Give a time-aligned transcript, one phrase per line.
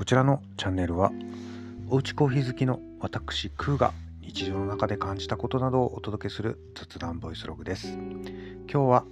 [0.00, 1.12] こちらのチャンネルは
[1.90, 3.92] おうちコーヒー好きの私クーが
[4.22, 7.88] 日常の中で感じたことなどをお届けする雑談ボイスログです。
[7.92, 9.04] 今日は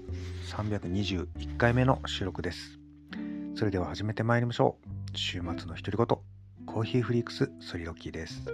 [0.46, 2.78] 321回目の収録です。
[3.54, 4.78] それでは始めてまいりましょ
[5.12, 5.18] う。
[5.18, 6.06] 週末の独り言
[6.64, 8.50] コーヒーフリークスソリロキーです。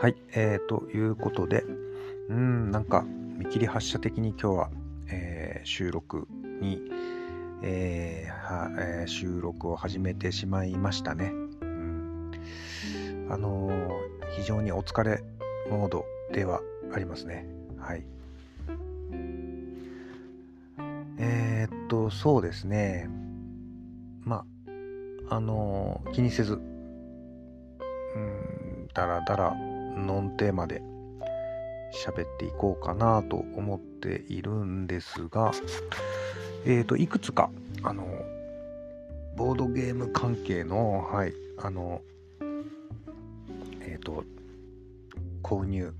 [0.00, 1.64] はいえー、ということで
[2.30, 3.04] うんなんか
[3.36, 4.70] 見切り発車的に今日は、
[5.06, 6.26] えー、収録
[6.62, 6.80] に
[7.66, 11.32] えーえー、収録を始めてしまいましたね。
[11.62, 12.30] うん、
[13.30, 13.98] あのー、
[14.36, 15.24] 非常にお疲れ
[15.70, 16.60] モードでは
[16.92, 17.46] ありますね。
[17.78, 18.04] はい。
[21.18, 23.08] えー、っと、そうですね。
[24.24, 24.44] ま
[25.30, 29.54] あ、あのー、気にせず、うん、だらだら
[29.96, 30.82] ノンテーマで
[31.94, 35.52] 喋っていこうかなと思っているんですが、
[36.64, 37.50] えーと、いくつか
[37.82, 38.06] あの
[39.36, 42.02] ボードゲーム関係のはいあの
[43.80, 44.24] えっ、ー、と
[45.42, 45.94] 購入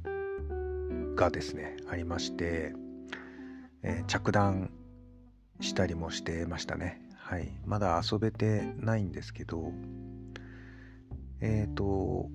[1.16, 2.72] がですねありまして、
[3.82, 4.70] えー、着弾
[5.60, 7.00] したりもしてましたね。
[7.16, 9.72] はいまだ遊べてないんですけど
[11.40, 12.30] えっ、ー、と、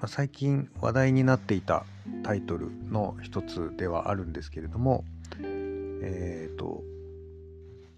[0.00, 1.84] ま、最近話題になっていた
[2.22, 5.04] タイトルの一つではあるんですけれども
[6.02, 6.82] えっ、ー、と、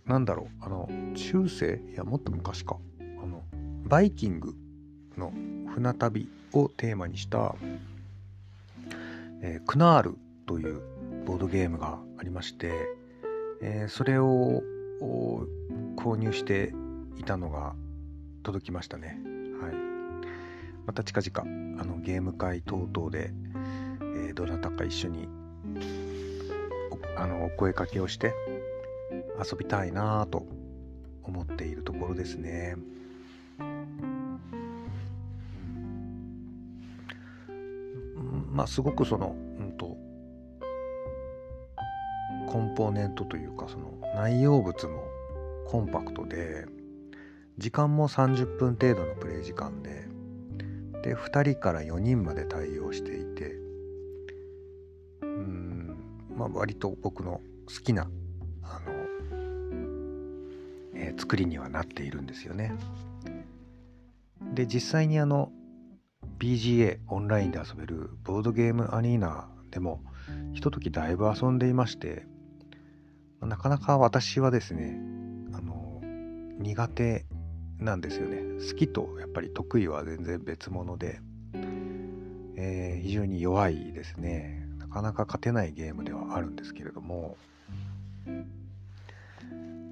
[0.06, 1.80] なんだろう、あの、中世？
[1.92, 2.76] いや、もっと昔か。
[3.00, 3.42] あの、
[3.84, 4.54] バイキング
[5.16, 5.32] の
[5.74, 7.54] 船旅をテーマにした、
[9.42, 10.80] えー、クナールという
[11.26, 12.72] ボードゲームがありまして、
[13.62, 14.62] えー、それを
[15.96, 16.72] 購入して
[17.18, 17.74] いたのが
[18.42, 19.20] 届きましたね。
[19.60, 19.89] はい。
[20.90, 23.30] また近々、あの、ゲーム会等々で、
[24.00, 25.28] えー、どなたか一緒に
[27.16, 28.34] あのお声かけをして
[29.38, 30.48] 遊びたいなと
[31.22, 32.74] 思っているところですね。
[38.50, 39.96] まあすごくその、うんと、
[42.48, 45.04] コンポーネントというかその内容物も
[45.68, 46.66] コンパクトで
[47.58, 50.10] 時間も30分程度のプレイ時間で
[51.02, 53.56] で2人から4人まで対応していて
[55.22, 55.96] うん
[56.36, 58.10] まあ、割と僕の好きな
[58.62, 58.92] あの、
[60.94, 62.72] えー、作りにはなっているんですよね。
[64.54, 65.52] で実際にあの
[66.38, 70.02] BGA オンラインで遊べるボードゲームアリーナでも
[70.54, 72.26] ひとときだいぶ遊んでいまして
[73.40, 74.98] なかなか私はですね
[75.52, 76.00] あの
[76.58, 77.26] 苦手
[77.80, 81.20] なんですよね好きとやっぱり得意は全然別物で、
[82.56, 87.36] えー、非常に弱いですねなかなか勝てないゲームではあるんですけれども、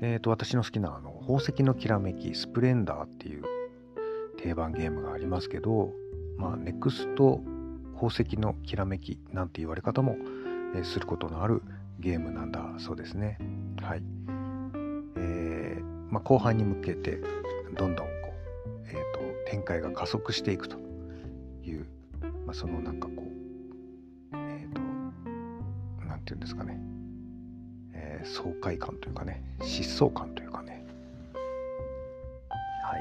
[0.01, 3.45] えーと、私の好きなあの宝石のきらめきスプレンダーっていう
[4.39, 5.93] 定番ゲームがありますけど、
[6.37, 7.41] まあ、ネクスト
[7.95, 10.17] 宝石のきらめきなんて言われ方も、
[10.77, 11.63] え、することのある
[11.99, 13.39] ゲームなんだそうですね。
[13.83, 14.03] はい。
[15.17, 17.21] えー、まあ、後半に向けて
[17.79, 18.13] どんどんこ
[18.67, 20.77] う、えーと展開が加速していくと
[21.65, 21.87] いう、
[22.45, 23.15] まあ、そのなんかこ
[24.33, 24.81] うえっと
[26.07, 26.79] 何ていうんですかね、
[27.95, 30.85] えー、爽快感というかね疾走感というかね。
[32.85, 32.99] は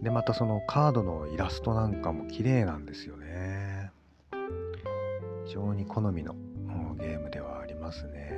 [0.00, 0.04] い。
[0.04, 3.90] でまたそのカードのイラストなんかも綺麗なんですよね。
[5.46, 6.34] 非常に好みの
[6.98, 8.30] ゲームではありますね。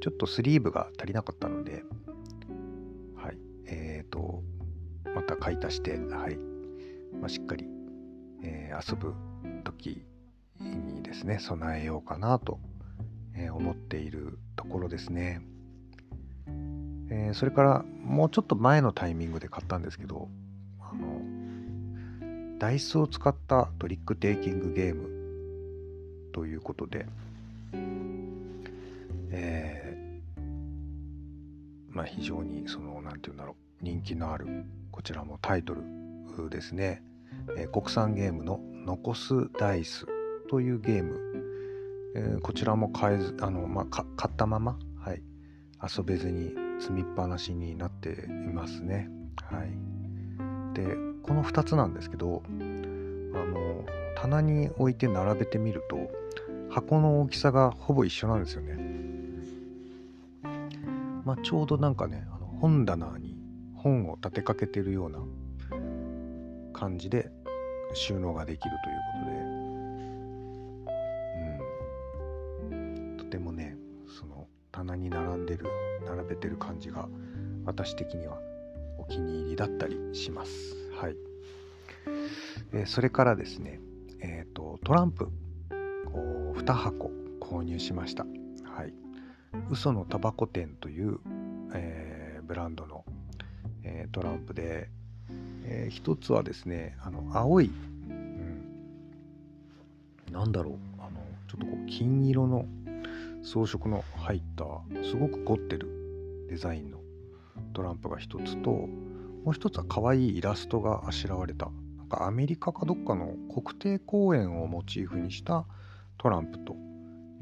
[0.00, 1.82] ちょっとスリーブが足りなかったので
[3.66, 4.42] はいえーと
[5.14, 6.36] また買い足してはい、
[7.20, 7.66] まあ、しっかり、
[8.42, 9.14] えー、遊ぶ
[9.62, 10.04] 時
[10.60, 12.58] にですね備えようかなと
[13.36, 15.42] え思っているところですね、
[17.10, 20.28] え、それからもうちょっと前のタイミングで買ったんですけど
[20.80, 21.20] あの
[22.58, 25.10] ダイスを使ったトリックテイキングゲーム
[26.32, 27.06] ということで、
[29.30, 29.83] えー、
[31.94, 37.02] まあ非常にその何て言うんだろう人気のあるこちらもタイトルですね、
[37.56, 40.06] えー、国産ゲームの残すダイス
[40.50, 41.20] というゲーム、
[42.16, 45.22] えー、こちらも買えずあの、まあ、買ったまま、はい、
[45.82, 49.08] 遊べずに積みっぱなしになっていますね。
[49.36, 53.84] はい、でこの2つなんですけどあの
[54.16, 56.10] 棚に置いて並べてみると
[56.70, 58.83] 箱の大きさがほぼ一緒なんですよね。
[61.24, 63.36] まあ、ちょうどなんかねあの本棚に
[63.76, 65.18] 本を立てかけてるような
[66.72, 67.30] 感じで
[67.94, 69.24] 収納ができるというこ
[73.16, 73.76] とでとてもね。
[74.18, 75.66] その棚に並んでる
[76.06, 77.08] 並べてる感じが
[77.64, 78.38] 私的には
[78.98, 80.52] お気に入りだったりします。
[81.00, 81.16] はい。
[82.72, 83.80] えそれからですね、
[84.20, 87.10] え、ー、と、トランプを2箱
[87.40, 88.24] 購入しました。
[88.64, 88.94] はい。
[89.70, 91.18] 嘘のタバコ店という、
[91.74, 93.04] えー、ブランドの、
[93.82, 94.88] えー、トランプで、
[95.64, 97.70] えー、一つはですね、あの青い、
[98.08, 98.64] うん、
[100.32, 102.66] なんだろう、あのちょっとこう金色の
[103.42, 104.64] 装飾の入った
[105.04, 106.98] すごく凝ってるデザインの
[107.74, 111.68] トランプが一つともう一つは可愛いイラストがあしらわれた
[111.98, 115.66] なんかアメリカかどっかの国定公園をモチーフにした
[116.18, 116.76] トランプと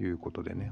[0.01, 0.71] いうことでね、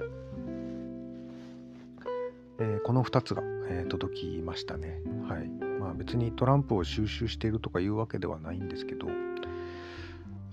[2.61, 5.49] えー、この2つが、えー、届きましたねはい
[5.81, 9.07] まあ別にトランプを収集しているとかいうわけではないんですけど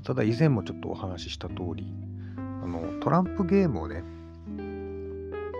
[0.03, 1.93] ただ以前もちょっとお話しした通り
[2.37, 4.03] あのトランプゲームをね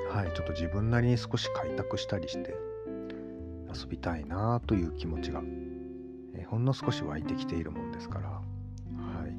[0.09, 2.55] はい、ちょっと自分なりに少し開拓したりして
[3.71, 5.43] 遊びたいなという気持ちが、
[6.33, 8.41] えほんの少し湧いてきているもんですから、は
[9.27, 9.35] い。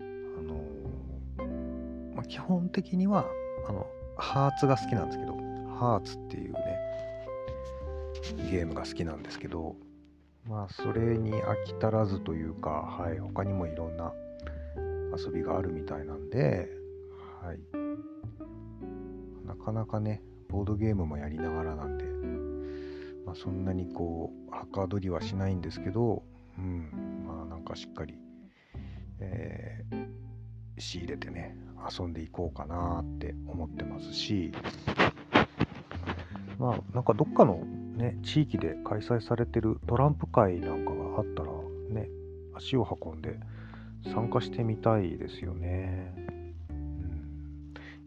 [0.00, 0.02] あ
[0.42, 3.26] のー、まあ、基本的には、
[3.68, 3.86] あの、
[4.16, 5.35] ハーツが好きなんですけど、
[5.76, 6.60] ハーツっていうね、
[8.50, 9.76] ゲームが好きなんですけど、
[10.48, 14.12] まあ、それに飽き足らずというか、はい、他にもいろんな
[15.16, 16.68] 遊びがあるみたいなんで、
[17.42, 17.58] はい、
[19.46, 22.04] なかなかね、ボードゲームもやりながらなんで、
[23.26, 26.22] まあ、そんなにこう、はかどりはしないんですけど、
[26.58, 28.14] うん、まあなんかしっかり、
[29.18, 31.56] えー、仕入れてね、
[31.90, 34.52] 遊んでいこうかなって思ってますし、
[36.58, 37.64] まあなんかどっかの
[37.96, 41.50] ね、地域で開催されてるトランプ会なんかがあったら、
[41.90, 42.08] ね、
[42.54, 43.38] 足を運んで
[44.12, 46.14] 参加してみたいですよね。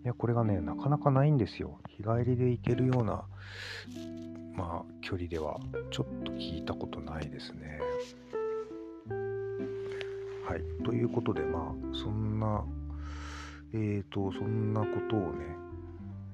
[0.03, 1.79] いや、これがね、なかなかないんですよ。
[1.89, 3.23] 日帰りで行けるような、
[4.55, 5.59] まあ、距離では、
[5.91, 7.79] ちょっと聞いたことないですね。
[10.47, 10.83] はい。
[10.85, 12.63] ということで、まあ、そんな、
[13.73, 15.68] えーと、そんなことをね、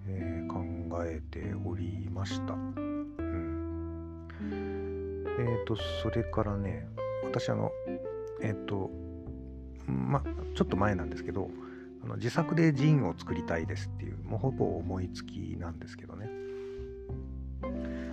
[0.08, 0.64] えー、考
[1.04, 2.54] えておりました。
[2.54, 4.28] うん。
[5.38, 6.88] えーと、それからね、
[7.24, 7.72] 私、あの、
[8.42, 8.90] えーと、
[9.88, 10.24] ま、
[10.56, 11.50] ちょっと前なんですけど、
[12.04, 16.30] あの自作でジンを作りたいですっていう、もうほぼ思いつきなんですけどね。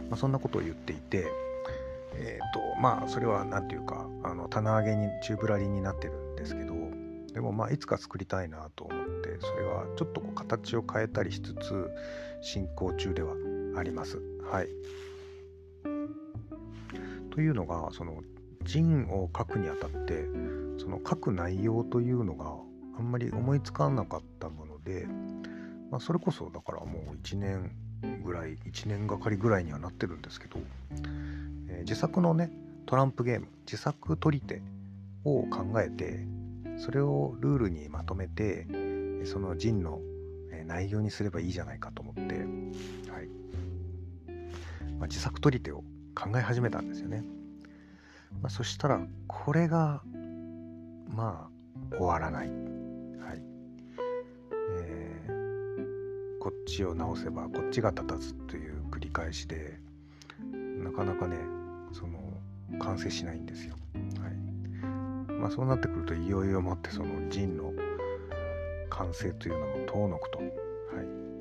[0.08, 1.26] まあ、そんなことを言っていて、
[2.14, 6.74] えっ、と、まあ、それは何て言うか、あの棚上げに、宙ぶらりになってるんですけど、
[7.32, 11.90] でもまあ、いつか作りたいなと思って、それはちょっとこう形を変えたりしつつ、
[12.40, 13.34] 進行中では
[13.76, 14.20] あります。
[14.50, 14.68] はい。
[17.30, 18.22] というのが、その、
[18.64, 20.24] ジンを書くにあたって、
[20.78, 22.56] その書く内容というのが
[22.98, 25.06] あんまり思いつかなかったもので、
[25.90, 27.72] まあ、それこそだからもう1年
[28.24, 30.58] ぐらい1年がかりぐらいにはなってるんですけど、
[31.68, 32.50] えー、自作のね
[32.86, 34.62] トランプゲーム自作取り手
[35.24, 36.26] を考えて
[36.78, 38.66] それをルールにまとめて
[39.24, 40.00] そのジンの
[40.66, 43.28] 内容にすればいいじゃないかと思って、はい
[44.98, 45.84] まあ、自作取り手を
[46.14, 47.24] 考え始めたんですよね、
[48.40, 50.02] まあ、そしたらこれが
[51.08, 51.48] ま
[51.92, 52.52] あ終わらないは
[53.34, 53.42] い。
[54.80, 55.30] え
[56.40, 59.78] こっちを直せばこっちが立たずという繰り返しで
[60.52, 61.36] なかなかね
[61.92, 62.18] その
[62.78, 63.74] 完成しないんですよ。
[64.20, 67.72] はいまあ、そうなってくるといよいよもってその陣の
[68.92, 70.44] 完成というのも遠のくと、は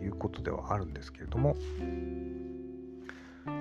[0.01, 1.55] い、いうことではあるんですけれども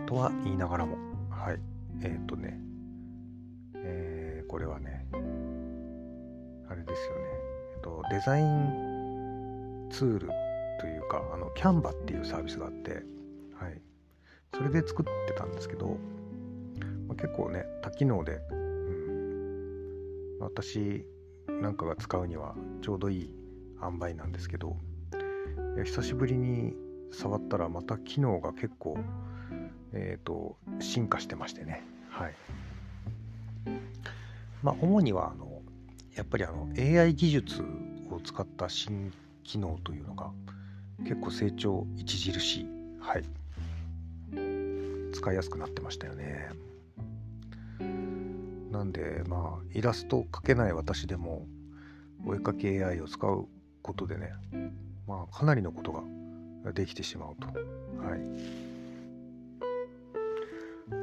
[0.07, 0.97] とは言いながらも
[1.31, 1.61] はい
[2.03, 2.61] えっ、ー、とね
[3.83, 5.07] えー、これはね
[6.69, 7.23] あれですよね、
[7.75, 10.29] えっと、デザインツール
[10.81, 13.03] というかあのキャンバっていうサービスがあって、
[13.59, 13.81] はい、
[14.55, 15.97] それで作ってたんですけど、
[17.09, 21.05] まあ、結構ね多機能で、うん、私
[21.49, 23.40] なんかが使うにはちょうどいい
[23.83, 24.77] 塩梅なんですけど
[25.85, 26.75] 久しぶりに
[27.13, 28.99] 触ったらまた機能が結構、
[29.93, 31.83] えーと、進化してましてね。
[32.09, 32.35] はい。
[34.63, 35.63] まあ主にはあの
[36.15, 37.63] やっぱりあの AI 技術
[38.11, 40.31] を使った新機能というのが
[41.05, 42.67] 結構成長著しい
[43.01, 43.25] はい。
[45.13, 46.49] 使いやすくなってましたよね。
[48.71, 51.47] なんでまあイラストを描けない私でも
[52.25, 53.49] お絵かき AI を使う
[53.83, 54.33] ことでね
[55.07, 55.93] まあかなりのこと
[56.65, 57.47] ができてしまうと。
[57.47, 58.21] はい。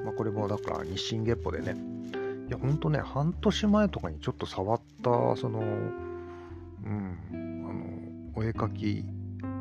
[0.06, 1.76] まあこれもだから日進月歩でね。
[2.48, 9.04] いやほんとね半年前とかにちょっと触ったそのうんあのお絵かき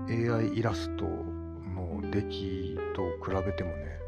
[0.08, 3.99] AI イラストの出来と比べてもね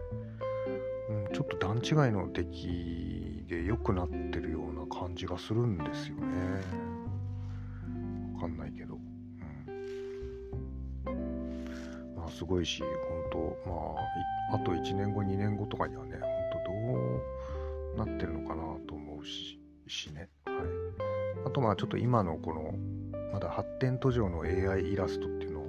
[1.11, 6.88] うんちょっと段違いの出来で良くなってるような感じがするんですよね。
[12.39, 12.85] すごいし、
[13.33, 13.75] 本当ま
[14.53, 16.31] あ、あと1年後、2年後とかにはね、本
[17.97, 20.29] 当どうなってるのかなと思うししね。
[20.45, 20.57] はい。
[21.47, 22.75] あとまあちょっと今のこの、
[23.33, 25.65] まだ発展途上の AI イラストっていうのを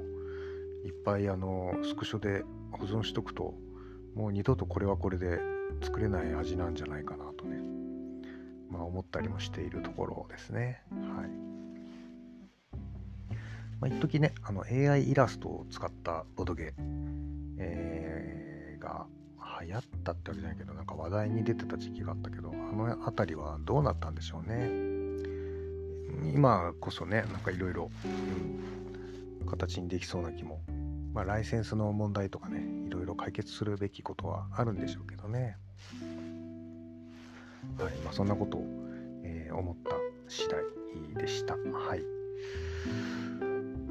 [0.85, 3.55] いっぱいあのスクショで保存しとくと
[4.15, 5.39] もう二度とこれはこれで
[5.81, 7.57] 作れない味なんじゃないかなとね、
[8.69, 10.83] まあ、思ったりもしているところですね。
[13.79, 16.73] まあ、一時ね、あの AI イラストを使ったボドゲ、
[17.57, 19.05] えー、が
[19.61, 24.69] 流行ったってわけじゃないけど、なんか話題に出てた時期があったけど、あの辺りはどうなったんでしょうね。
[26.33, 27.89] 今こそね、なんかいろいろ
[29.47, 30.61] 形にできそうな気も
[31.13, 35.57] まあ、ライセンスの問題とかね、いろいろ解決するべきことはあるんでしょうけどね。
[37.77, 38.63] はい、まあ、そんなことを、
[39.23, 39.95] えー、思った
[40.27, 40.47] 次
[41.15, 41.55] 第でした。
[41.55, 42.03] はい。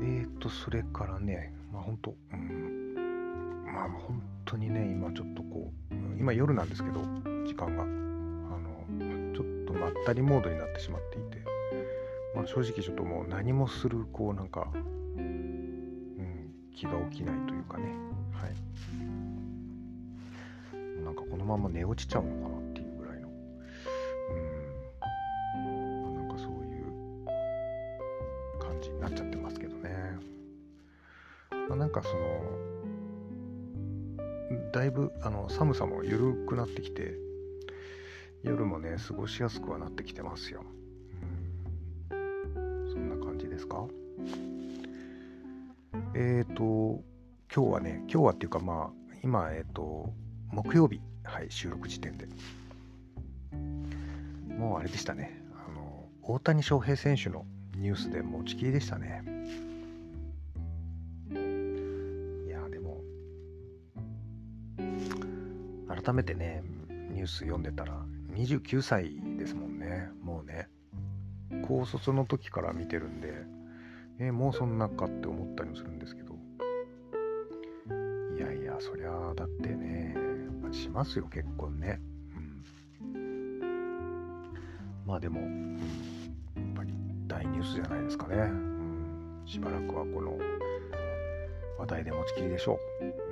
[0.00, 2.94] えーと、それからね、まあ本当、うん、
[3.66, 7.00] まあ本当にね、今ちょっとこう、今夜なんですけど、
[7.46, 11.44] 時間が、あの、ちょっとまったりモードになってしまっていて、
[12.34, 15.48] まあ正直ちょっともう何もする、こうなんか、うん
[16.74, 17.86] 気が起きないというかね、
[18.32, 18.54] はい。
[21.02, 22.67] なんかこのまま寝落ちちゃうのかな
[35.48, 37.14] 寒さも緩くなってきて、
[38.42, 40.64] 夜もね、過ごしやすくはなってきてますよ。
[42.10, 43.86] うん、そんな感じですか？
[46.14, 47.02] えっ、ー、と、
[47.54, 50.12] 今日はね、今日はっていうかまあ、今、えっ、ー、と、
[50.52, 52.28] 木曜日、はい、収録時点で。
[54.56, 55.42] もうあれでしたね。
[55.54, 59.37] あの、大谷翔平選手のニュースで持ちきりでしたね。
[66.08, 66.62] 改めてね、
[67.10, 70.66] ニュース読んでたら、29歳ですもんね、もうね。
[71.66, 73.34] 高卒の時から見てるんで、
[74.18, 76.34] えー、もうそんなかって思ったりもするんですけど。
[78.38, 82.00] いやいやそりゃだってねやっぱしますよ結婚ね、
[83.00, 83.60] うん、
[85.04, 85.76] まあでも、うん、
[86.56, 86.94] やっぱり
[87.26, 90.38] 大ニュースじゃないですかね、うん、しばらくはこの
[91.78, 93.27] 話題で持ちきりでしょう、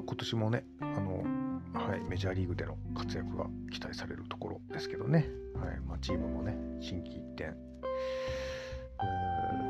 [0.00, 1.24] まあ今年もねあの
[1.72, 7.50] はい、メジャーリーグでの活躍が期待されるところですけどね、はいまあ、チームもね、心機一転、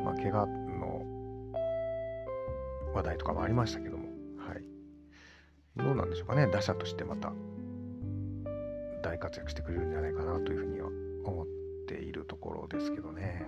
[0.02, 1.04] まあ、怪我の
[2.94, 4.08] 話題とかもありましたけども、
[4.38, 4.64] はい、
[5.76, 7.32] どうなんでしょうかね、打者としてまた
[9.02, 10.88] 大活躍してくれるんじゃないかなというふうには
[11.26, 11.46] 思っ
[11.86, 13.46] ているところですけどね。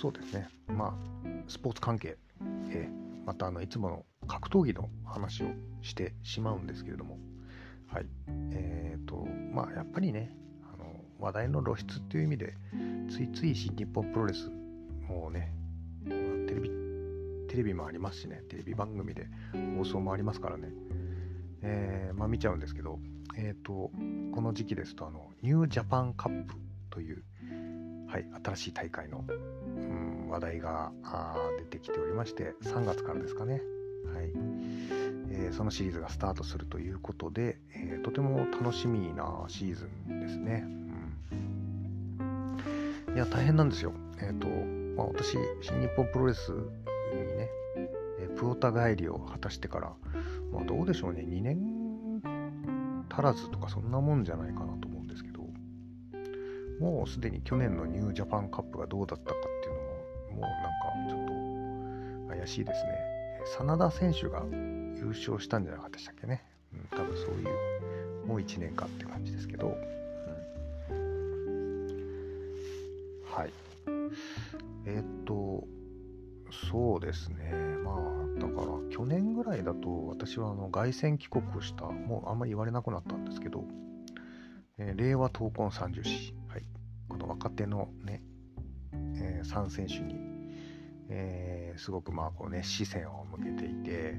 [0.00, 0.94] そうですね、まあ、
[1.48, 2.16] スポーツ関係。
[2.70, 5.46] えー、またあのいつもの格闘技の話を
[5.82, 7.18] してしまうんですけれども、
[7.88, 8.06] はい。
[8.52, 10.30] え、ー、と、まあ、やっぱりね、
[10.72, 10.84] あの
[11.18, 12.54] 話題の露出っていう意味で、
[13.10, 14.48] ついつい新日本プロレス、
[15.08, 15.52] もうね、
[16.46, 16.70] テレビ、
[17.48, 19.26] テレビもありますしね、テレビ番組で
[19.78, 20.68] 放送もありますからね、
[21.62, 23.00] えー、まあ見ちゃうんですけど、
[23.36, 23.90] えっ、ー、と、
[24.32, 26.54] この時期ですと、あの、ニュージャパンカップ
[26.90, 27.24] という、
[28.08, 29.24] はい、新しい大会の、
[30.28, 30.92] 話題が
[31.58, 33.62] 出てきておりまして、3月からですかね。
[34.14, 34.32] はい
[35.30, 40.64] えー、そのシリーズがスタートするということで、えー、とても楽しみなシーズンですね。
[43.10, 43.92] うん、いや、大変なんですよ。
[44.20, 44.48] えっ、ー、と、
[44.96, 46.58] まあ、私、新日本プロレスに
[47.36, 47.50] ね、
[48.20, 49.92] えプロタ帰りを果たしてから、
[50.52, 51.78] まあ、どうでしょうね、2年
[53.18, 55.40] 足らずとかそんなもんじゃないかなと思うんですけど
[56.78, 59.34] もうすでに去年のニュージャパンカップがどうだったか
[60.38, 60.68] も、なんか
[61.08, 61.26] ちょっ
[62.28, 63.18] と怪しいですね。
[63.58, 66.44] 真田選手が優勝したんじゃなかったでしたっけね。
[66.72, 69.76] うん、多分そういう、もう1年かって感じですけど、
[70.90, 70.98] うん、
[73.24, 73.52] はい。
[74.86, 75.64] えー、っと、
[76.70, 77.52] そうですね。
[77.84, 77.96] まあ、
[78.40, 83.64] だから去年ぐらいだと私はあの凱旋帰国した、もうあんまり言われなくなったんですけど、
[84.78, 86.62] えー、令和闘魂三十士、はい、
[87.08, 88.22] この若手のね、
[88.92, 90.14] えー、3選手に、
[91.08, 94.14] えー、すごくまあこうね、視線を向けていて、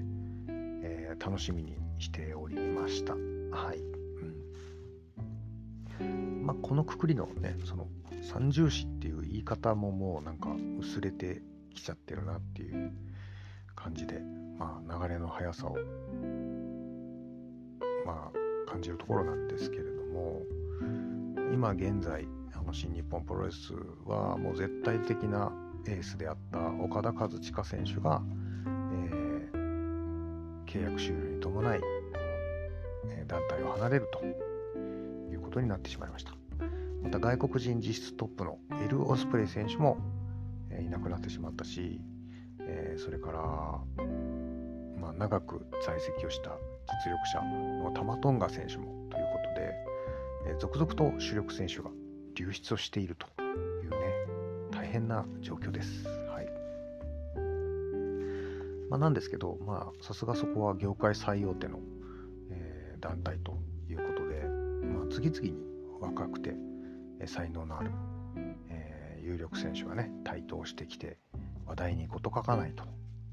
[0.81, 3.13] えー、楽しみにしておりました。
[3.13, 3.79] はい。
[5.99, 6.45] うん。
[6.45, 7.87] まあ、このくくりのね、その
[8.21, 11.41] 三重視っていう言い方ももうなんか薄れて
[11.73, 12.91] きちゃってるなっていう
[13.75, 14.19] 感じで、
[14.57, 15.77] まあ、流れの速さを、
[18.05, 18.31] ま
[18.67, 20.41] あ、感じるところなんですけれども
[21.53, 23.73] 今現在あの新日本プロレス
[24.05, 25.51] はもう絶対的な
[25.87, 28.21] エースであった岡田和親選手が、
[28.65, 31.81] えー、契約終了に伴い、
[33.09, 34.23] え団体を離れると
[35.31, 36.33] いうことになってしまいました。
[37.01, 39.97] また外国人実質トップのエル・オスプレイ選手も、
[40.69, 42.01] え、いなくなってしまったし、
[42.59, 43.39] え、それから、
[44.99, 46.51] まあ、長く在籍をした
[47.05, 47.41] 実力者
[47.83, 49.73] のタマトンガ選手もということで、
[50.51, 51.89] え、続々と主力選手が
[52.35, 53.27] 流出をしていると
[54.91, 56.07] 変な状況です。
[56.07, 56.47] はい。
[58.89, 59.57] まあ、なんですけど
[60.01, 61.79] さすがそこは業界最大手の、
[62.51, 63.57] えー、団体と
[63.89, 64.41] いうことで、
[64.87, 65.53] まあ、次々に
[66.01, 66.55] 若くて
[67.19, 67.91] え才能のある、
[68.69, 71.17] えー、有力選手がね台頭してきて
[71.65, 72.83] 話題に事欠かないと。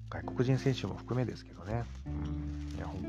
[0.09, 3.07] 外国人選手も含めですけどね、うん、いや本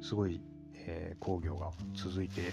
[0.00, 0.42] 当すごい、
[0.74, 2.52] えー、工業が続いて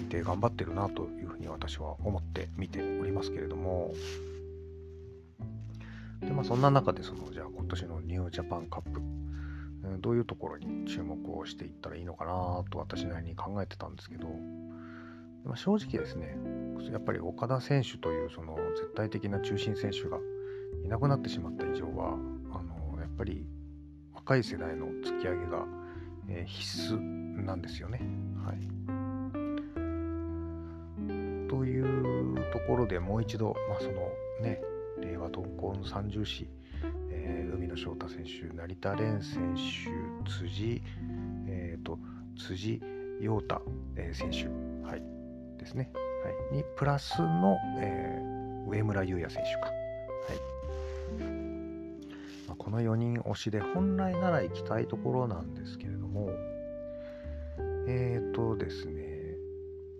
[0.00, 3.92] いて頑張ってるなというふうに私は思って見ておりますけれども。
[6.20, 9.00] でまあそんな中でそのじゃあ今年のニュージャパンカップ。
[10.00, 14.28] どういうところに注目をしていったらいいのかなと私なりに考えてたんですけど、
[15.44, 16.36] まあ、正直ですね
[16.90, 20.18] やっぱり岡田選手というその絶対的な中心選手が
[20.84, 22.14] いなくなってしまった以上は
[22.52, 23.46] あのやっぱり
[24.14, 25.64] 若い世代の突き上げが、
[26.28, 26.98] えー、必須
[27.44, 28.00] なんですよね。
[28.44, 28.56] はい、
[31.48, 34.60] というところでもう一度、まあ、そのね
[35.00, 36.48] 令和闘魂三重士、
[37.10, 40.82] えー、海野翔太選手成田蓮選手辻、
[41.48, 41.98] えーと、
[42.38, 42.80] 辻
[43.20, 43.62] 陽太、
[43.96, 44.46] えー、選手、
[44.86, 45.02] はい、
[45.58, 45.90] ですね、
[46.24, 49.66] はい、にプラスの、えー、上村優也選手か。
[49.66, 49.76] はい
[52.48, 56.30] まあこの4人推しで本来なら行きたいところなんですけれども
[57.88, 59.16] えっ、ー、とですね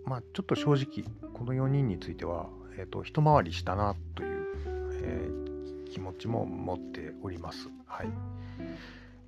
[0.05, 3.99] まあちょっと正直この4人については、えーと、一回りしたなと、
[6.17, 7.69] ちも持っております。
[7.85, 8.07] はい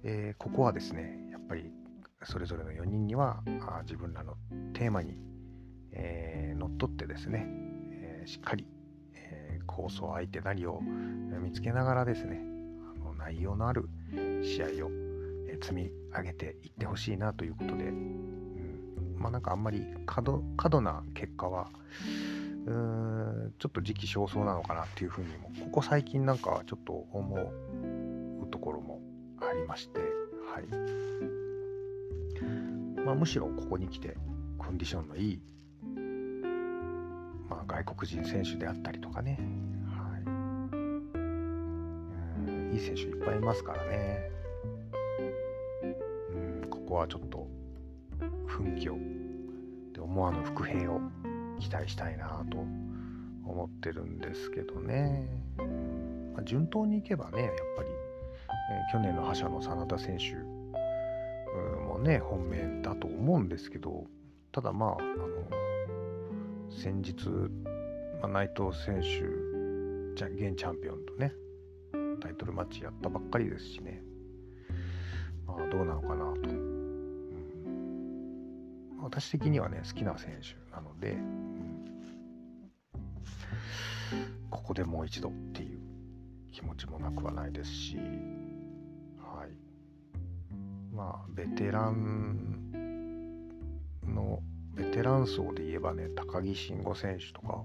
[0.03, 1.71] えー、ここはですねやっぱり
[2.23, 4.35] それぞれの4人にはあ自分らの
[4.73, 5.17] テーマに、
[5.91, 7.45] えー、のっとってですね、
[7.91, 8.67] えー、しっかり、
[9.13, 12.41] えー、構想相手なりを見つけながらですね
[12.95, 13.89] あの内容のある
[14.41, 14.89] 試合を、
[15.47, 29.01] え積み上げていってほしいなということで、うん、まあなんかあんまり過度過度な結果はうーんちょっと時期尚早なのかなっていうふうにもここ最近なんかちょっと思うところも
[29.39, 30.65] ありまして、はい。
[33.05, 34.17] まあ、むしろここに来て
[34.57, 35.41] コンディションのいい、
[37.49, 39.39] まあ、外国人選手であったりとかね。
[39.87, 40.17] は
[42.73, 44.31] いい選手いっぱいいますからね。
[46.33, 47.47] うん、ここはちょっと
[48.47, 48.97] 奮起を
[49.93, 51.01] で思わぬ伏兵を
[51.59, 55.27] 期待したいなと思ってるんですけどね。
[56.33, 60.35] まあ、順当にいけばね、やっぱり、え、去年の覇者の真田選手
[61.87, 64.05] もね、本命だと思うんですけど、
[64.51, 65.27] ただまあ、あの
[66.71, 67.27] 先日、
[68.21, 69.07] まあ、内藤選手、
[70.15, 71.33] じゃ現チャンピオンとね、
[72.21, 74.03] タイトルマッチやったばっかりですしね、
[75.47, 76.49] まあ、どうなのかなと、
[79.01, 81.17] 私的にはね好きな選手なので、
[84.49, 85.79] ここでもう一度っていう
[86.51, 89.51] 気持ちもなくはないですし、はい、
[90.93, 92.71] まあベテラン
[94.07, 94.41] の
[94.75, 97.63] ベテラン層で言えばね高木慎吾選手とか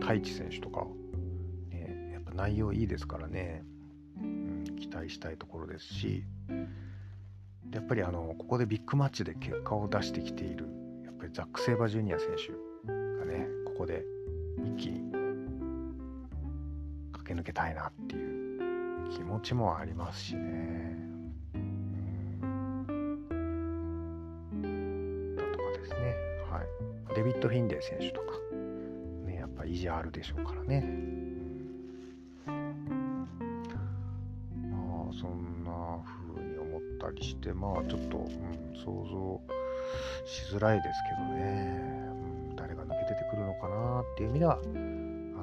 [0.00, 0.86] 太一選手とか
[1.70, 3.62] ね、やっぱ内容いいですからね、
[4.20, 6.24] うん、期待したいところですし
[7.72, 10.66] やっぱりあのここでビッグマッチで結果を出してきている
[11.04, 12.48] やっぱりザック・セイバージュニア選手
[12.92, 14.04] がねここで
[14.64, 15.09] 一気に
[17.30, 20.98] け抜けたいなっていう気持ちもありますしね。
[25.36, 26.16] だとかですね、
[26.50, 26.60] は
[27.12, 28.26] い、デビッド・フィンデー選手とか、
[29.26, 30.84] ね、やっぱ意地あるでしょうからね。
[32.46, 32.52] ま
[35.08, 35.98] あそんな
[36.34, 38.26] 風に思ったりしてまあちょっと、うん、
[38.76, 39.40] 想像
[40.26, 42.08] しづらいですけどね、
[42.56, 44.64] 誰が抜け出てくるのかなっていう意味ではあ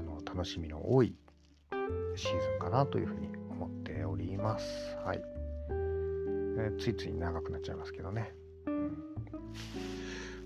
[0.02, 1.16] の楽しみの多い
[2.18, 4.66] シーズンかなというふうに思っております。
[5.06, 5.22] はい。
[5.70, 8.34] えー、ついつい長くなっちゃいますけどね。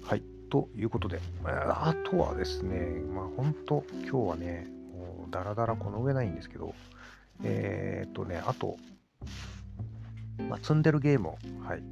[0.03, 0.23] はい。
[0.49, 6.73] ということで、あとはですね、まあ本当今日はね、もうだらだらこの上ないんですけど、
[7.43, 8.77] えっ、とね、あと、
[10.49, 11.31] まあ、積んでるゲームを、
[11.63, 11.83] はい、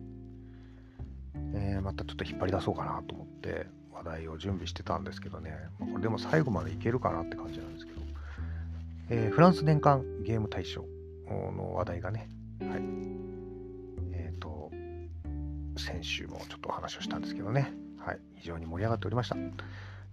[1.53, 7.88] えー、またちょっと引っ張り出そうかなと思って話題を準備してたんですけどね、まあ、これでも最後までいけるかなって感じなんですけど、
[9.11, 10.85] えー、フランス年間ゲーム大賞
[11.27, 12.29] の話題がね、
[12.61, 12.69] はい、
[14.13, 14.71] えっ、ー、と、
[15.77, 19.35] 先週もちょっとお話をしたんですけどね、はい、非常に盛り上がっておりました。
[19.35, 19.41] で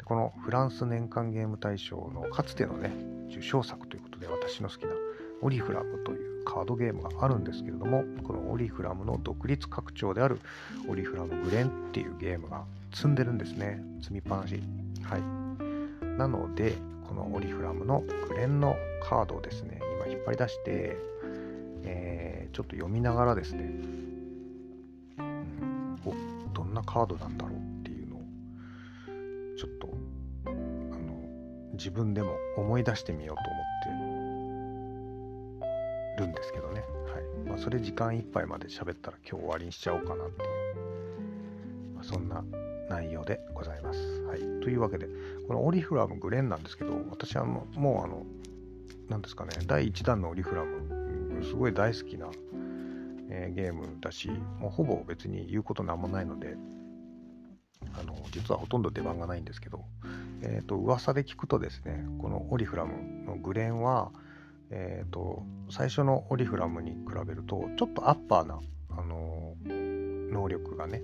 [0.05, 2.91] このフランス年間ゲーム大賞のかつてのね、
[3.31, 4.93] 受賞作ということで私の好きな
[5.43, 10.41] オリフラムというカードゲームがあるんですけれどもこのオリフラムの独立拡張である
[10.89, 13.83] オリフラムグレンっていうゲームが積んでるんですね。
[14.01, 14.63] 積みっぱなし。
[15.03, 15.23] はい。
[16.17, 16.77] なので
[17.09, 20.97] このオリフラムのグレンのカードをですね今引っ張り出して、
[21.85, 23.63] えー、ちょっと読みながらですね、
[25.19, 26.13] うん、お
[26.53, 28.21] どんなカードなんだろうっていうのを
[29.57, 29.89] ちょっと
[30.47, 33.63] あの自分でも思い出してみようと思っ
[36.17, 37.49] てるんですけどね、はい。
[37.49, 42.43] まあ、それ時間いっぱいまで喋ったら今日終わりにしちゃおうかなっていう、まあ、そんな
[43.27, 44.01] でございます。
[44.23, 45.09] はい、というわけで
[45.47, 48.25] このオリフラムグレンなんですけど私はもうもうあの
[49.09, 52.29] 何ですかね第1弾のオリフラムすごい大好きな、
[53.29, 56.57] えー、ゲームだしもうほぼ別に言うことなんもないので
[57.99, 59.85] あの実はほとんど出番がないんですけど、
[60.43, 64.11] えーと、噂で聞くとですねこのオリフラムのグレンは
[64.71, 68.59] えーと、最初のオリフラムに比べるとちょっとアッパーな、
[68.91, 71.03] あの、能力がね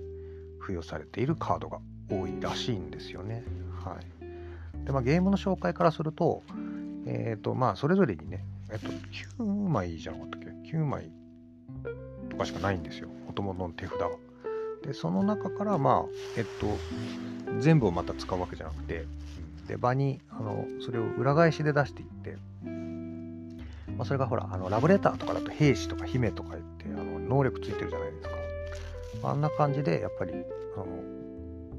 [0.61, 1.79] 付与されているカードが
[2.21, 3.43] 多いらしいんですよね。
[3.83, 3.97] は
[4.81, 6.43] い、でまあ、ゲームの紹介からすると,、
[7.05, 8.87] えーとまあ、それぞれにね、えっと、
[9.37, 11.11] 9枚じゃなかったっけ？9枚
[12.29, 14.09] とかしかないんですよもともとの手札が。
[14.83, 16.67] でその中からまあえっと
[17.61, 19.05] 全部をまた使うわけじゃなくて
[19.67, 22.37] で場にあのそれを裏返しで出していって
[23.97, 28.27] まあ、それがほら、あのラブレターとかだと兵士とか姫とか言ってあの能力ついてるじゃないです
[29.21, 29.29] か。
[29.29, 30.85] あんな感じでやっぱりあの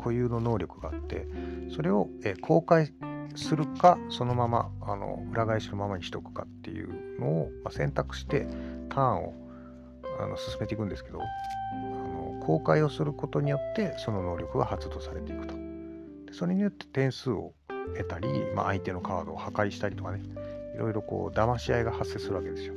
[0.05, 1.27] 固有の能力があって
[1.75, 2.93] それを、え公開
[3.37, 8.47] するかそのままあの裏返しのままにしとくかっていうのを、ま、選択して
[8.91, 9.35] ターンを
[10.21, 11.25] あの進めていくんですけどあ
[11.75, 15.55] の公開をすることによってその能力が発動されていくと
[16.27, 17.55] でそれによって点数を
[17.97, 20.23] 得たり、まあ、相手のカードを破壊したりとかね
[20.75, 22.75] いろいろこう騙し合いが発生するわけですよ。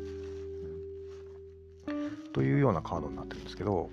[2.33, 3.89] というようなカードになってるんですけど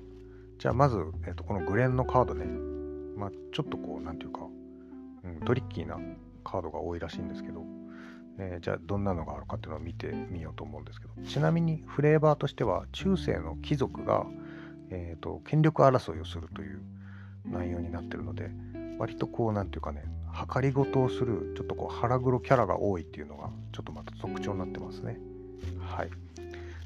[0.58, 2.46] じゃあまず、えー、とこのグレンのカードね、
[3.16, 4.46] まあ、ちょっとこう何て言うか、
[5.24, 5.98] うん、トリッキーな
[6.44, 7.62] カードが多いらしいんですけど、
[8.38, 14.26] え、じゃあどんなのがあるかっていうのを見てみようと思うんですけどちなみにフレーバーとしては中世の貴族が、
[14.90, 16.80] えーと、権力争いをするという
[17.44, 18.50] 内容になってるので
[18.98, 20.04] 割とこう何て言うかね
[20.52, 25.18] 計りごとをするちょっとこう腹黒キャラが多いっていうのがちょっとまた特徴になってますね。
[25.80, 26.10] はい。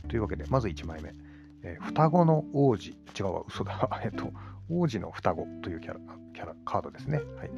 [0.09, 1.14] というわけで、まず1枚目。
[1.62, 2.91] えー、双子の王子。
[3.19, 3.88] 違うわ、嘘だ。
[4.05, 4.33] えっと、
[4.70, 6.00] 王子の双子というキャラ、
[6.35, 7.18] キャラカードですね。
[7.18, 7.50] はい。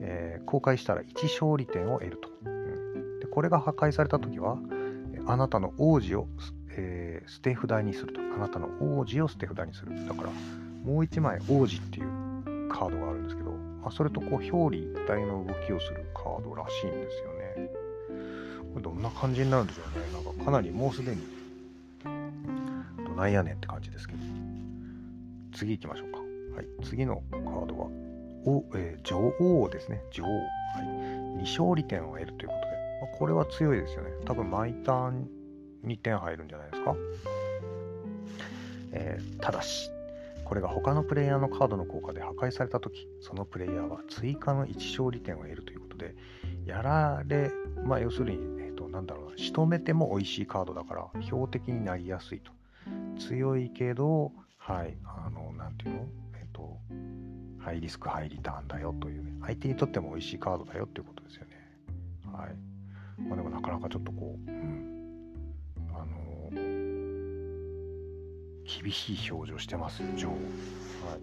[0.00, 2.28] えー、公開したら1勝利点を得ると。
[2.44, 4.58] うん、でこれが破壊されたときは、
[5.26, 6.28] あなたの王子を、
[6.76, 8.20] えー、捨て札にすると。
[8.20, 10.06] あなたの王子を捨て札にする。
[10.06, 17.32] だから、もう1枚王子っていうカードがあるんですけど、まあ、それとこう表裏一体の動きをするカードらしいんですよ
[17.64, 17.70] ね。
[18.72, 20.06] これどんな感じになるんでしょうね。
[20.12, 21.22] なんかかなりもうすでに
[23.04, 24.20] どないやねんって感じですけど。
[25.52, 26.21] 次行きましょうか。
[26.54, 27.86] はい、次のカードは、
[28.44, 30.02] おえー、女王ですね。
[30.10, 30.28] 女王。
[30.28, 30.34] は
[30.82, 30.86] い、
[31.38, 34.10] 2勝利点を得るということで、まあ、これは強いですよね。
[34.24, 35.28] 多分毎ターン
[35.84, 36.96] 2点入るんじゃないですか。
[38.92, 39.90] えー、ただし、
[40.52, 46.14] これが他のプレイヤーのカードの効果で破壊された時そのプレイヤーは追加の1勝利点を得るということで
[46.66, 47.50] やられ
[47.86, 52.52] まあ要するに、えーと、なんだろうな仕留めても美味しいカードだから標的になりやすいと
[53.18, 56.06] 強いけどはいあのなんていうの、
[56.62, 56.78] と
[57.58, 61.50] ハイリスクハイリターンだよという、ね、相手にとっても美味しいカードだよっていうことですよね
[62.32, 62.56] はい
[63.20, 65.08] まあでもなかなかちょっとこう、うん、
[65.94, 66.32] あの
[68.82, 70.32] 厳しい表情してますよ、女王。
[70.32, 70.38] は
[71.16, 71.20] い。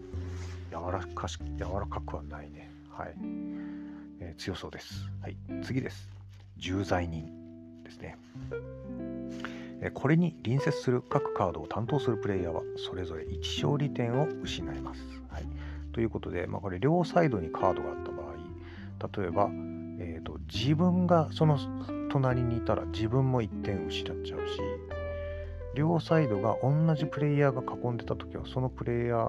[0.69, 2.71] 柔らかし、柔らかくはないね。
[2.89, 3.15] はい。
[4.19, 5.05] えー、強そうです。
[5.21, 5.37] はい。
[5.63, 6.07] 次です。
[6.57, 8.17] 重罪人ですね。
[9.93, 15.01] これに隣接する各カードを担当するプレイヤーはそれぞれ1勝利点を失います。
[15.29, 15.45] はい、
[15.93, 19.49] ということで、まあ、これ両サイドにカードがあった場合例えば、
[19.99, 21.59] えーと自分がその
[22.09, 24.59] 隣にいたら自分も1点失っちゃうし
[25.75, 29.19] 両サイドが同じプレイヤーが囲んでた時はそのプレイヤー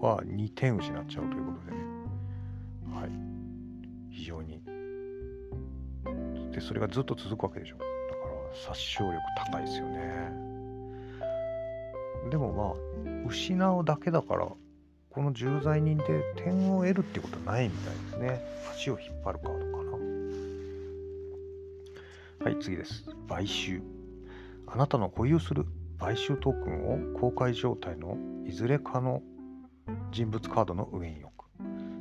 [0.00, 1.84] は2点失っちゃうということでね。
[2.94, 3.10] はい。
[4.10, 4.62] 非常に。
[6.52, 7.89] でそれがずっと続くわけでしょ。
[8.54, 10.32] 殺傷力高いですよね。
[12.30, 14.48] でもまあ失うだけだから
[15.10, 16.04] この重罪人で
[16.36, 18.40] 点を得るってことはないみたいですね。
[18.72, 19.84] 足を引っ張るカードか
[22.44, 22.50] な。
[22.50, 23.04] はい次です。
[23.28, 23.82] 買収。
[24.66, 25.66] あなたの保有する
[25.98, 29.22] 買収トークンを公開状態のいずれかの
[30.12, 31.40] 人物カードの上に置く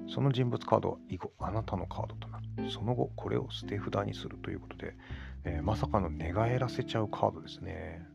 [0.07, 2.71] その人物カードは以後あなたのカードとなる。
[2.71, 4.95] その後これを捨て札にするということで、
[5.43, 8.05] えー、まさかの寝返らせちゃうカードですね。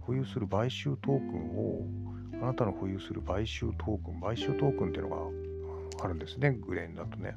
[0.00, 1.86] 保有する買収トークンを
[2.42, 6.52] あなたの保有する買収トークン買収トークンっていうのがあるんですね。
[6.52, 7.36] グレーンだとね。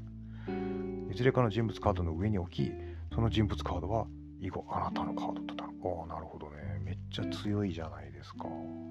[1.11, 2.71] いずれかの人物カードの上に置き
[3.13, 4.07] その人物カードは
[4.39, 5.69] 以後あなたのカードとなる。
[5.83, 6.79] ああなるほどね。
[6.83, 8.45] めっちゃ強いじゃないですか。
[8.45, 8.81] こ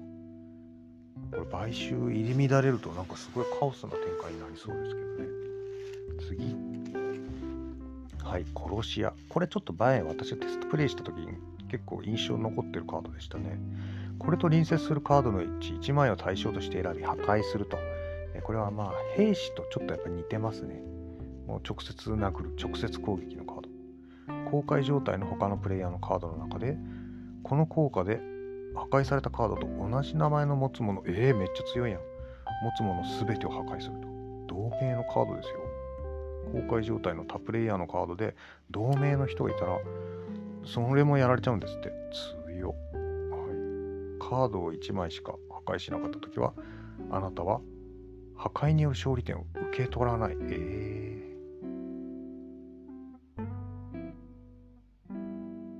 [1.33, 5.25] れ買収入り乱れるとなんかすごいカオスな展開になりそうですけどね。
[6.27, 6.64] 次。
[8.25, 9.13] はい殺し屋。
[9.29, 11.27] これちょっと前私がテストプレイした時に
[11.69, 13.59] 結構印象に残ってるカードでしたね。
[14.17, 17.77] これと隣接するカードのうち1枚を対象として選び破壊すると。
[18.43, 20.81] これはまあ兵士とちょっとやっぱ似てますね。
[21.47, 24.49] もう直接殴る直接攻撃のカード。
[24.49, 26.77] 公開状態の他のプレイヤーのカードの中で
[27.43, 28.21] この効果で
[28.73, 31.99] 破壊されたカードと同じ名前の持つものえー、めっちゃ強いやん。
[32.63, 34.07] 持つもの全てを破壊すると。
[34.47, 35.64] 同名のカードですよ。
[36.51, 38.35] 公開状態の他プレイヤーのカードで
[38.71, 39.79] 同名の人がいたら
[40.65, 41.91] それもやられちゃうんですって。
[42.65, 42.75] 強、はい、
[44.19, 46.53] カードを1枚しか破壊しなかった時は
[47.11, 47.61] あなたは
[48.35, 50.37] 破壊による勝利点を受け取らない。
[50.41, 55.15] えー、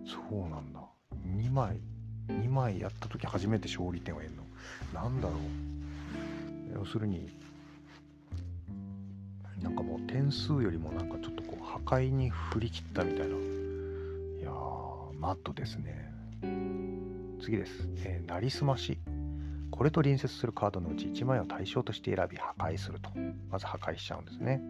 [0.05, 0.79] そうなんだ。
[1.27, 1.79] 2枚。
[2.27, 4.43] 2枚やった時初めて勝利点を得るの。
[5.01, 5.39] なんだろう。
[6.73, 7.29] 要するに
[9.61, 13.35] なんかもう点数よりもなんかちょっとこう破壊に振り切ったみたいな。
[13.35, 13.37] い
[14.41, 16.09] やーマットですね。
[17.41, 18.97] 次です、えー、なりすまし。
[19.71, 23.09] これと隣接するカードのうち1枚を対象として選び破壊すると。
[23.51, 24.61] まず破壊しちゃうんですね。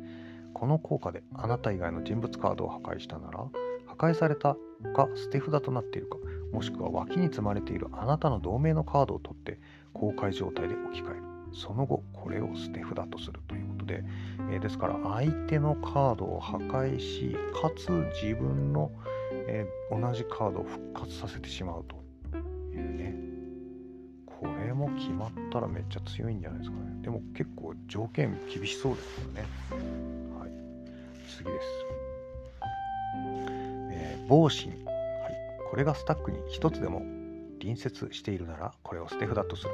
[0.56, 3.46] この効果であなた以外の人物カードを破壊したなら
[3.86, 4.56] 破壊された
[4.96, 6.18] か捨て札となっているか
[6.54, 9.60] もしくは脇に積まれているあなたの同盟のカードを取って
[9.94, 11.24] 公開状態で置き換える。
[11.54, 13.45] その後これを捨て札とする。
[13.86, 14.08] というこ
[14.40, 17.90] とで、えー、ですから相手のカードを破壊しかつ
[18.22, 18.92] 自分の、
[19.48, 22.06] えー、同じカードを復活させてしまうと。
[22.74, 23.16] いうね。
[24.26, 27.02] これも決まったらめっちゃ強いんじゃないですかね。
[27.02, 29.50] でも結構条件厳しそうですからね。
[30.38, 30.50] はい。
[31.28, 31.68] 次です。
[34.28, 34.82] 防振、はい、
[35.70, 37.04] これがスタックに1つでも
[37.60, 39.70] 隣接しているならこれを捨て札とする。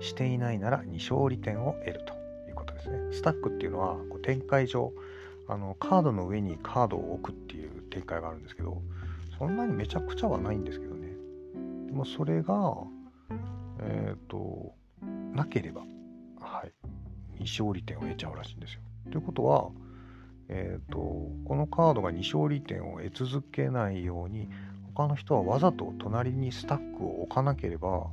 [0.00, 2.21] していないなら2勝利点を得ると。
[2.62, 2.98] いうことですね。
[3.12, 4.92] スタックっていうのはこう展開上
[5.48, 8.80] あのカードの上にカードを置くっていう展開があるんですけど
[9.38, 11.08] そんなにめちゃくちゃはないんですけどね。
[11.86, 12.74] でもそれが
[13.80, 14.74] えっ、ー、と
[15.34, 15.82] なければ
[16.40, 16.72] はい
[17.38, 18.80] 2勝利点を得ちゃうらしいんですよ。
[19.10, 19.70] ということは
[20.54, 24.48] えーと、このカードが2勝利点を得続けないように
[24.94, 28.10] 他の人はわざと隣にスタックを置かなければ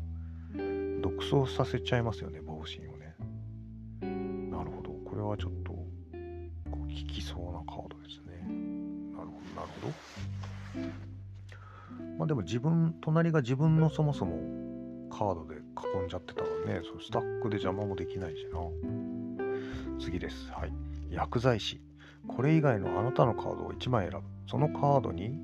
[1.01, 2.98] 独走させちゃいますよね防振をね。
[5.29, 5.85] はちょっと効
[6.87, 8.45] きそうなカードですね
[9.15, 9.93] なるほどなるほど
[12.17, 15.55] まあでも自分隣が自分のそもそもカードで
[16.01, 18.59] 囲んじゃってたらねそスタックで邪魔もできないしな
[19.99, 20.73] 次ですはい
[21.11, 21.81] 薬剤師
[22.27, 24.27] これ以外のあなたのカードを1枚選ぶ。
[24.47, 25.39] そのカードに、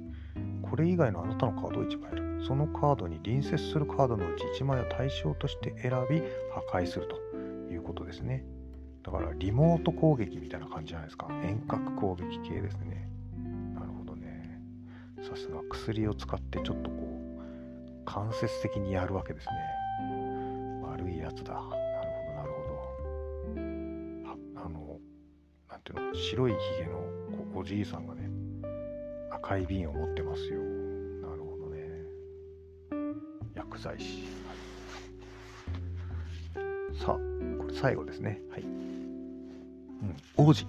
[0.61, 2.45] これ以外のあなたのカードを1枚選ぶ。
[2.45, 6.19] そのカードに隣接するカードのうち1枚を対象として選び、
[6.51, 7.37] 破壊すると
[7.73, 8.45] いうことですね。
[9.05, 11.27] だからリモート攻撃みたいな感じじゃないですか。
[11.43, 13.07] 遠隔攻撃系ですね。
[13.75, 14.59] なるほどね。
[15.21, 19.53] さすが薬を使ってちょっとこう、間接的にやるわけですね。
[20.83, 22.63] 悪いやつだなるほどなるほ
[23.53, 24.99] どあの
[25.69, 25.79] 何。
[25.81, 26.15] ていうの？
[26.15, 27.03] 白いひげの
[27.53, 28.29] おじいさんがね
[29.31, 31.77] 赤い瓶を持ってますよなるほどね
[33.53, 34.23] 薬剤師、
[36.99, 37.13] さあ
[37.57, 38.63] これ最後ですねはい、
[40.37, 40.65] 王子。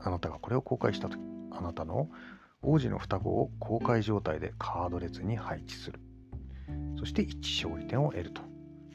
[0.00, 1.18] あなたがこれを公開した時
[1.50, 2.08] あなたの
[2.62, 6.00] 王子の双子を公開状態でカード列に配置する。
[6.98, 8.42] そして1勝利点を得ると。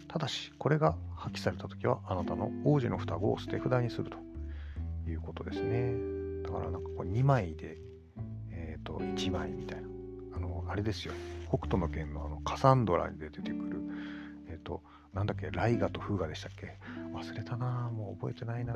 [0.07, 4.17] ただしこれが破棄された時はあなたの王子の双子を捨て札にすると。
[5.07, 5.93] いうことですね。
[6.43, 7.77] だからなんかこう2枚で、
[8.51, 9.87] えっ、ー、と1枚みたいな。
[10.35, 11.13] あの、あれですよ。
[11.49, 13.81] 北斗の拳のあのカサンドラで出てくる、
[14.49, 14.81] えっ、ー、と、
[15.13, 16.77] なんだっけ、ライガとフーガでしたっけ？
[17.13, 18.73] 忘れたなもう覚えてないな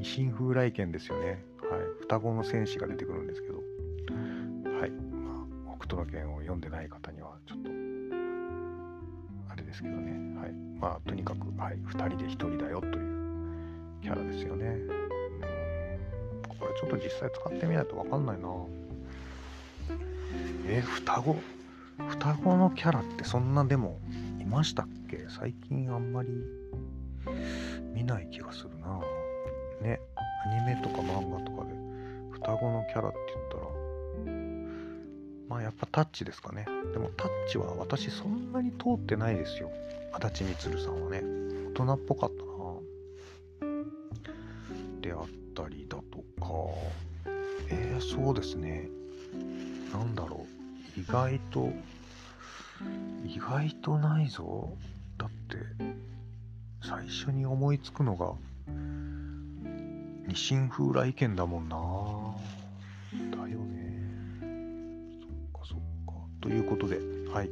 [0.00, 1.26] 二神風来剣ですよね。
[1.26, 1.38] はい。
[2.00, 3.56] 双子の戦士が出てくるんですけど。
[4.80, 4.90] はい。
[4.90, 7.68] まあ、北斗の拳を読んでない方にはちょっと
[9.50, 10.40] あれですけどね。
[10.40, 10.52] はい。
[10.80, 12.94] まあとにかく、はい、2人で1人だよという
[14.00, 14.78] キャラですよね。
[16.48, 18.48] これちょっと実際使ってみないと分かんないな。
[20.66, 21.36] え双子？
[22.08, 24.00] 双子のキャラってそんなでも
[24.40, 25.26] いましたっけ？
[25.28, 26.30] 最近あんまり
[27.92, 28.98] 見ない気がするな。
[30.44, 31.74] アニメとか漫画とかで
[32.32, 33.90] 双子のキャラって言ったら
[35.50, 36.64] まあやっぱタッチですかね。
[36.92, 39.70] でもタッチは私そんなに通ってないですよ。
[40.12, 41.22] 足立みつるさんはね。
[41.74, 43.70] 大人っぽかったな。
[45.00, 45.26] であっ
[45.56, 46.46] たりだとか。
[47.68, 48.88] えー、そうですね。
[49.92, 50.46] なんだろ
[50.96, 51.00] う。
[51.00, 51.72] 意外と
[53.26, 54.72] 意外とないぞ。
[55.18, 55.56] だって
[56.82, 58.32] 最初に思いつくのが
[60.30, 61.76] 二神風来剣だもんな。
[63.36, 63.98] だよね。
[64.40, 66.12] そっかそっか。
[66.40, 67.00] ということで
[67.32, 67.50] はい。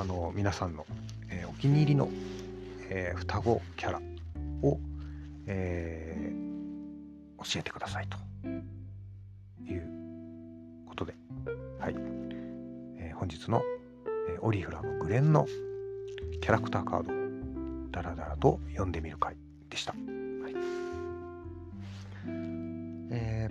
[0.00, 0.86] あの皆さんの、
[1.28, 2.08] えー、お気に入りの、
[2.88, 4.00] えー、双子キャラ
[4.62, 4.78] を、
[5.46, 8.16] えー、教えてくださいと。
[9.70, 9.86] いう
[10.86, 11.14] ことで。
[11.78, 11.94] はい、
[12.96, 13.62] えー、本日の、
[14.30, 15.46] え、オリフラムグレンの
[16.40, 19.36] キャラクターカードをダラダラと読んでみる回
[19.68, 19.94] でした。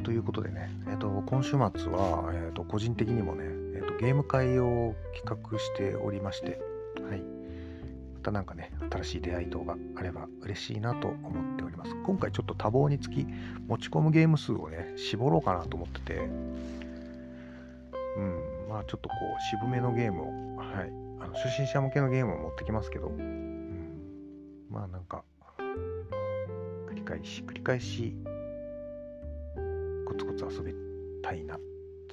[0.08, 1.58] ということでね、えーと、今週末
[1.92, 6.62] は、えーと、個人的にもね、えーと、ゲーム会を企画しておりまして、
[7.02, 11.94] はい、またなんかね、新しい出会い等があれば嬉しいなと思っております。
[12.06, 13.28] 今回ちょっと多忙につき、
[13.68, 16.14] 持ち込むゲーム数をね、絞ろうかなと思ってて、
[18.16, 23.90] うん、まあちょっとこう、渋めのゲームを、はい、あの初心者向けのゲームを持ってきますけど、うん、
[24.72, 25.26] まあなんか、
[25.58, 28.16] 繰り返し、繰り返し、
[30.08, 30.74] コツコツ遊び
[31.22, 31.60] たいな。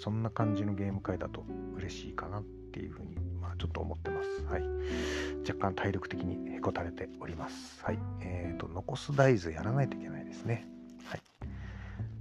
[0.01, 1.45] そんな感じのゲーム会だと
[1.77, 4.45] 嬉しいかなっていうふうに、まあちょっと思ってます。
[4.47, 4.63] はい。
[5.49, 7.85] 若干体力的にへこたれております。
[7.85, 7.99] はい。
[8.21, 10.67] え、ー、と、残す大豆やらないといけないですね。
[11.05, 11.23] はい。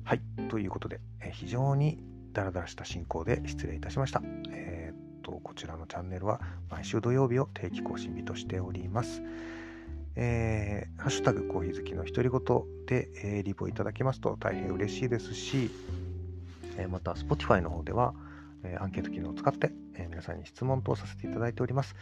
[0.03, 0.21] はい。
[0.49, 1.97] ということで、えー、非常に
[2.33, 4.21] ダラダラした進行で失礼いたしました。
[4.51, 9.23] えっ、ー、と、こちらのチャンネルは毎週土曜日を定期更新日としております。
[10.15, 12.41] えー、ハッシュタグコーヒー好きの独り言
[12.85, 15.71] で、えー、リポいただけますと大変嬉しいですし、
[16.77, 18.13] えー、また Spotify の方では、
[18.63, 21.95] えアンケート機能を使って、え皆さんに質問等させていただいております、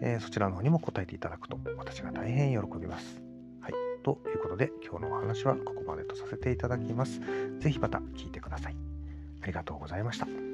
[0.00, 3.22] えそちらの方にも答えていただくと私が大変喜びます。
[3.60, 3.72] はい。
[4.02, 7.20] ということで今日のお話はここまでとさせていただきます。
[7.60, 8.76] ぜひまた聞いてください。
[9.42, 10.51] ありがとうございました。